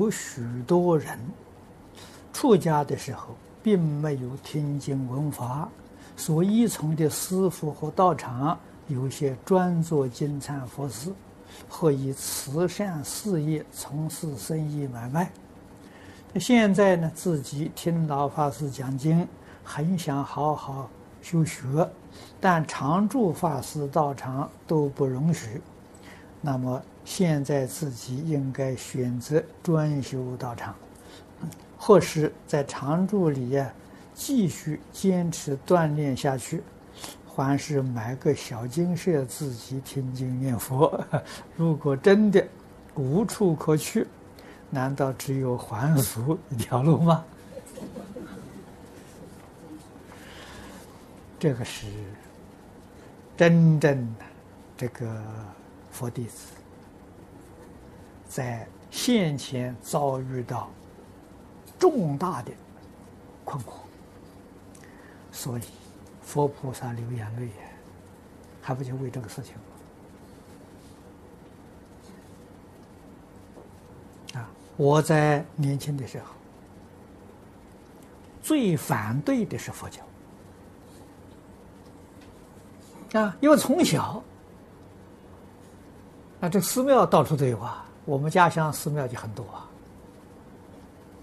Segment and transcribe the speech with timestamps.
[0.00, 1.16] 有许多人
[2.32, 3.28] 出家的时候，
[3.62, 5.68] 并没有听经闻法，
[6.16, 11.12] 所依从的师父和道场，有些专做经忏佛事，
[11.68, 15.30] 或以慈善事业从事生意买卖。
[16.40, 19.28] 现在呢，自己听老法师讲经，
[19.62, 20.90] 很想好好
[21.22, 21.88] 修学，
[22.40, 25.62] 但常住法师道场都不容许。
[26.44, 26.82] 那么。
[27.06, 30.74] 现在自己应该选择专修道场，
[31.76, 33.70] 或是在常住里呀，
[34.14, 36.62] 继续坚持锻炼下去，
[37.26, 40.98] 还是买个小精舍自己听经念佛。
[41.58, 42.42] 如果真的
[42.94, 44.06] 无处可去，
[44.70, 47.22] 难道只有还俗一条路吗？
[51.38, 51.86] 这个是
[53.36, 54.24] 真正的
[54.74, 55.22] 这个
[55.94, 56.48] 佛弟子。
[58.28, 60.68] 在现前遭遇到
[61.78, 62.50] 重大的
[63.44, 63.86] 困苦，
[65.30, 65.62] 所以
[66.20, 67.48] 佛菩萨流眼泪，
[68.60, 69.54] 还不就为这个事情
[74.34, 74.40] 吗？
[74.40, 74.50] 啊！
[74.76, 76.26] 我在年轻的时候，
[78.42, 80.02] 最反对的是佛教
[83.20, 84.20] 啊，因为从小
[86.44, 87.86] 啊，这寺庙到处都有啊。
[88.04, 89.66] 我们家乡寺庙就很多啊，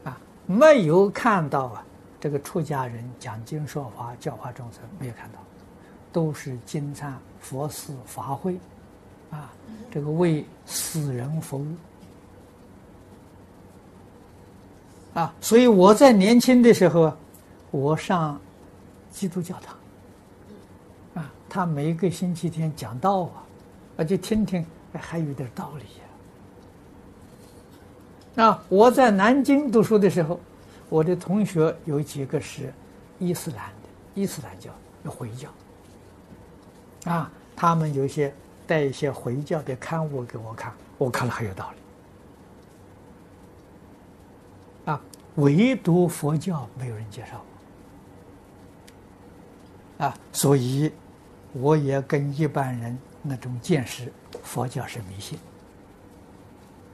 [0.06, 1.86] 啊，没有看到啊，
[2.20, 5.38] 这个出家人讲经说法教化众生，没有看到，
[6.12, 8.58] 都是经忏佛事法会，
[9.30, 9.54] 啊，
[9.92, 11.68] 这个为死人服务，
[15.14, 17.14] 啊，所以我在年轻的时候，
[17.70, 18.42] 我上
[19.12, 23.46] 基督教堂，啊，他每一个星期天讲道啊，
[23.98, 24.66] 啊，就听听，
[25.00, 25.84] 还有点道理
[28.40, 28.46] 呀。
[28.46, 30.40] 啊，我在南京读书的时候，
[30.90, 32.74] 我的同学有几个是
[33.20, 34.72] 伊斯兰的，伊斯兰教
[35.10, 35.50] 回教。
[37.12, 38.34] 啊，他们有些
[38.66, 41.72] 带一些回教的刊物给我看，我看了很有道
[44.86, 44.92] 理。
[44.92, 45.02] 啊，
[45.36, 47.44] 唯独佛教没有人介绍。
[50.06, 50.92] 啊，所以
[51.54, 54.12] 我也跟一般人那种见识，
[54.44, 55.38] 佛教是迷信。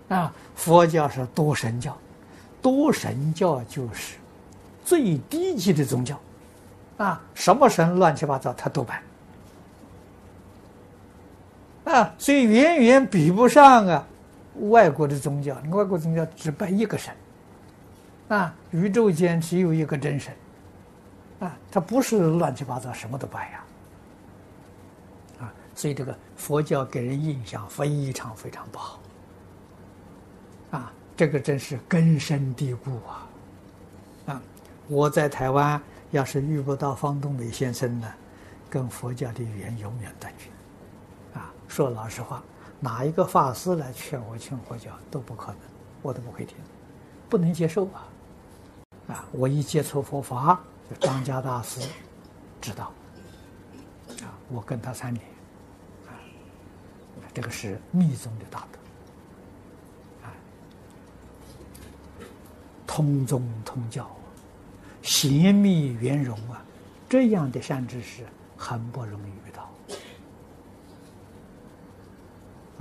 [0.09, 1.97] 啊，佛教是多神教，
[2.61, 4.15] 多神教就是
[4.85, 6.17] 最低级的宗教，
[6.95, 9.03] 啊，什么神乱七八糟他都拜，
[11.91, 14.07] 啊，所以远远比不上啊
[14.69, 15.57] 外国的宗教。
[15.71, 17.13] 外国宗教只拜一个神，
[18.29, 20.33] 啊，宇宙间只有一个真神，
[21.41, 23.65] 啊，他不是乱七八糟什么都拜呀，啊，
[25.77, 28.99] 所以这个佛教给人印象非常非常不好。
[30.71, 33.29] 啊，这个真是根深蒂固啊！
[34.33, 34.41] 啊，
[34.87, 35.79] 我在台湾
[36.09, 38.11] 要是遇不到方东美先生呢，
[38.71, 40.49] 跟佛教的缘永远断绝。
[41.39, 42.41] 啊，说老实话，
[42.79, 45.59] 哪一个法师来劝我信佛教都不可能，
[46.01, 46.57] 我都不会听，
[47.29, 48.07] 不能接受啊！
[49.09, 51.87] 啊，我一接触佛法，就张家大师
[52.59, 52.91] 知道，
[54.23, 55.23] 啊，我跟他三年，
[57.37, 58.79] 这个是密宗的大德。
[60.25, 60.33] 啊
[62.87, 64.09] 通宗通教，
[65.03, 66.65] 贤密圆融啊，
[67.07, 68.25] 这样的善知识
[68.57, 69.71] 很不容易遇到。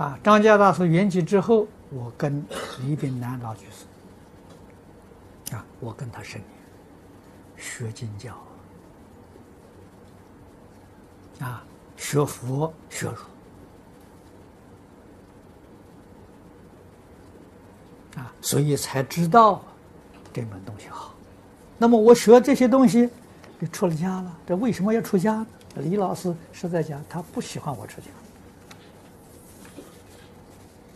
[0.03, 2.43] 啊，张家大师圆寂之后，我跟
[2.79, 6.47] 李炳南老居士，啊，我跟他十年
[7.57, 8.35] 学经教，
[11.41, 11.63] 啊，
[11.95, 13.17] 学佛学儒，
[18.17, 19.63] 啊，所以才知道。
[20.33, 21.15] 这门东西好，
[21.79, 23.09] 那么我学这些东西，
[23.59, 24.37] 就出了家了。
[24.45, 25.43] 这为什么要出家？
[25.77, 28.07] 李老师实在讲，他不喜欢我出家。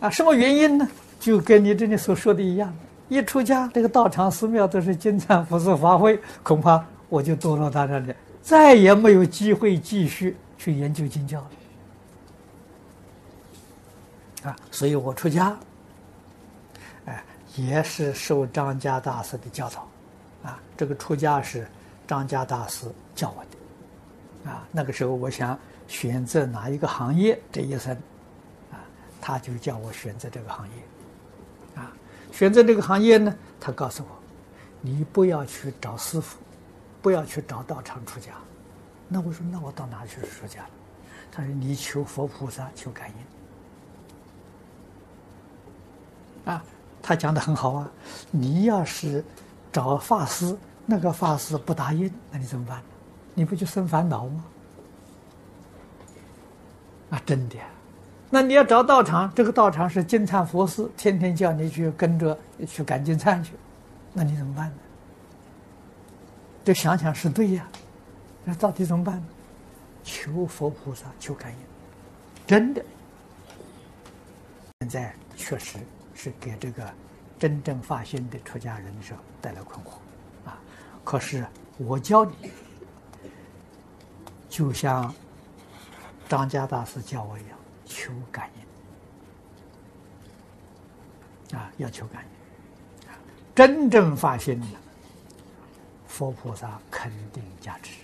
[0.02, 0.88] 啊，什么原因呢？
[1.20, 2.72] 就跟你这里所说的一样，
[3.10, 8.14] 一出家，这个道场寺庙都是经忏佛事法会，恐怕我就堕落到这里，
[8.44, 11.50] 再也没有机会继续去研究经教了。
[14.44, 15.58] 啊，所以我出家。
[17.58, 19.86] 也是受张家大师的教导，
[20.44, 21.68] 啊，这个出家是
[22.08, 27.94] 张家大师教我的，啊，那个时候我想选择哪一个行业，这一生，
[28.72, 28.80] 啊，
[29.20, 31.92] 他就叫我选择这个行业，啊，
[32.32, 34.10] 选择这个行业呢，他告诉我，
[34.80, 36.38] 你不要去找师傅，
[37.02, 38.32] 不要去找道场出家，
[39.10, 40.66] 那我说那我到哪去出家？
[41.32, 43.10] 他说你求佛菩萨求感
[46.46, 46.64] 应，啊。
[47.02, 47.90] 他讲的很好啊。
[48.30, 49.24] 你要是
[49.72, 50.56] 找法师，
[50.86, 52.82] 那个法师不答应，那你怎么办？
[53.34, 54.44] 你不就生烦恼吗？
[57.12, 57.56] 啊，真的。
[58.30, 63.54] 那你要找道场，这个道场是金灿佛寺，天天叫你去跟着去赶金灿去，
[64.14, 64.76] 那你怎么办呢？
[66.64, 67.68] 这想想是对呀，
[68.46, 69.24] 那到底怎么办呢？
[70.04, 71.58] 求佛菩萨，求感应，
[72.48, 72.84] 真的。
[74.80, 75.78] 现在确实
[76.24, 76.88] 是给这个
[77.40, 79.94] 真正发心的出家人的时候带来困惑，
[80.48, 80.56] 啊！
[81.04, 81.44] 可是
[81.80, 82.52] 我教你，
[84.48, 85.12] 就像
[86.30, 88.52] 张家大师教我一样，求感
[91.52, 92.30] 应，啊，要求感应，
[93.56, 94.68] 真正发心的，
[96.06, 98.04] 佛菩萨肯定加持，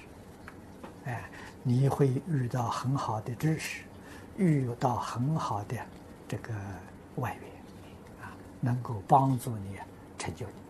[1.05, 1.29] 哎，
[1.61, 3.83] 你会遇到很好的知识，
[4.37, 5.77] 遇到很好的。
[6.27, 6.51] 这个
[7.17, 7.56] 外援，
[8.67, 9.77] 能够帮助你
[10.17, 10.66] 成就你。